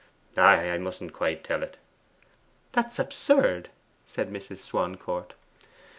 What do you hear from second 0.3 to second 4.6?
'I mustn't quite tell it.' 'That's absurd,' said Mrs.